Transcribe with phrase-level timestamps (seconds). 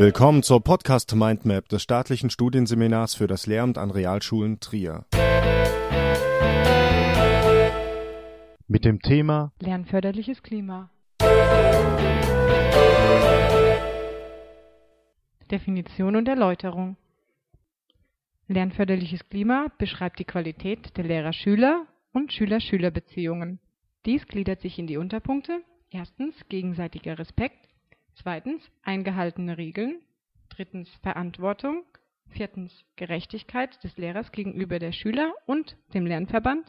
[0.00, 5.06] Willkommen zur Podcast Mindmap des staatlichen Studienseminars für das Lehramt an Realschulen Trier.
[8.68, 10.90] Mit dem Thema Lernförderliches Klima.
[15.50, 16.96] Definition und Erläuterung.
[18.46, 23.58] Lernförderliches Klima beschreibt die Qualität der Lehrer-Schüler und Schüler-Schüler-Beziehungen.
[24.06, 25.60] Dies gliedert sich in die Unterpunkte.
[25.90, 27.67] Erstens gegenseitiger Respekt,
[28.22, 30.00] Zweitens eingehaltene Regeln.
[30.48, 31.84] Drittens Verantwortung.
[32.30, 36.66] Viertens Gerechtigkeit des Lehrers gegenüber der Schüler und dem Lernverband.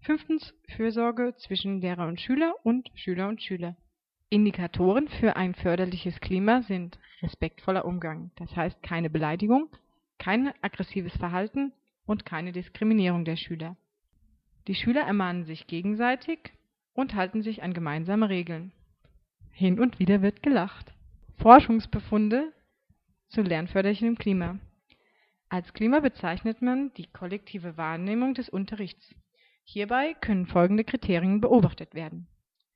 [0.00, 3.76] Fünftens Fürsorge zwischen Lehrer und Schüler und Schüler und Schüler.
[4.28, 9.68] Indikatoren für ein förderliches Klima sind respektvoller Umgang, das heißt keine Beleidigung,
[10.18, 11.72] kein aggressives Verhalten
[12.06, 13.76] und keine Diskriminierung der Schüler.
[14.66, 16.40] Die Schüler ermahnen sich gegenseitig
[16.92, 18.72] und halten sich an gemeinsame Regeln
[19.52, 20.92] hin und wieder wird gelacht.
[21.38, 22.52] Forschungsbefunde
[23.28, 24.58] zu lernförderlichem Klima.
[25.48, 29.14] Als Klima bezeichnet man die kollektive Wahrnehmung des Unterrichts.
[29.64, 32.26] Hierbei können folgende Kriterien beobachtet werden.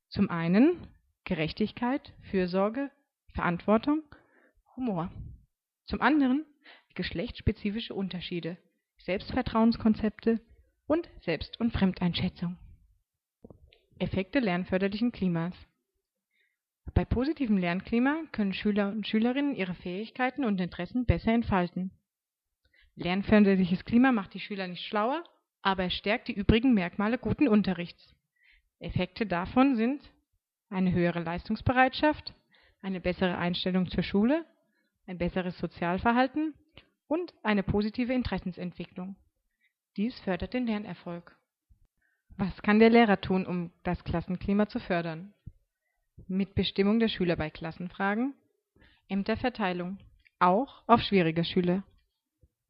[0.09, 0.87] Zum einen
[1.25, 2.91] Gerechtigkeit, Fürsorge,
[3.35, 4.03] Verantwortung,
[4.77, 5.11] Humor.
[5.87, 6.45] Zum anderen
[6.95, 8.57] geschlechtsspezifische Unterschiede,
[8.99, 10.41] Selbstvertrauenskonzepte
[10.87, 12.57] und Selbst- und Fremdeinschätzung.
[13.99, 15.55] Effekte lernförderlichen Klimas
[16.97, 21.91] bei positivem Lernklima können Schüler und Schülerinnen ihre Fähigkeiten und Interessen besser entfalten.
[22.95, 25.23] Lernförderliches Klima macht die Schüler nicht schlauer,
[25.61, 28.17] aber es stärkt die übrigen Merkmale guten Unterrichts.
[28.79, 30.11] Effekte davon sind
[30.71, 32.33] eine höhere Leistungsbereitschaft,
[32.81, 34.47] eine bessere Einstellung zur Schule,
[35.07, 36.55] ein besseres Sozialverhalten
[37.09, 39.17] und eine positive Interessensentwicklung.
[39.99, 41.37] Dies fördert den Lernerfolg.
[42.39, 45.35] Was kann der Lehrer tun, um das Klassenklima zu fördern
[46.29, 48.35] Mitbestimmung der Schüler bei Klassenfragen,
[49.09, 49.99] Ämterverteilung
[50.39, 51.85] (auch auf schwierige Schüler),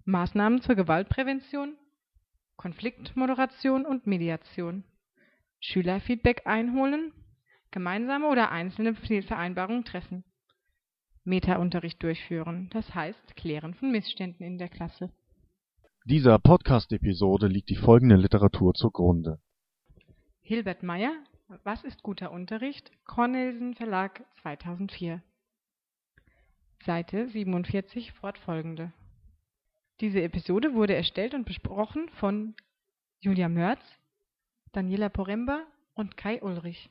[0.05, 1.77] Maßnahmen zur Gewaltprävention,
[2.57, 4.85] Konfliktmoderation und Mediation,
[5.61, 7.13] Schülerfeedback einholen,
[7.71, 10.25] gemeinsame oder einzelne Zielvereinbarungen treffen,
[11.25, 15.11] Meta-Unterricht durchführen, das heißt Klären von Missständen in der Klasse.
[16.05, 19.41] Dieser Podcast-Episode liegt die folgende Literatur zugrunde:
[20.41, 21.13] Hilbert Meyer
[21.65, 22.91] was ist guter Unterricht?
[23.05, 25.23] Cornelsen Verlag 2004
[26.85, 28.93] Seite 47 fortfolgende.
[30.01, 32.55] Diese Episode wurde erstellt und besprochen von
[33.21, 33.81] Julia Mörz,
[34.73, 35.63] Daniela Poremba
[35.95, 36.91] und Kai Ulrich.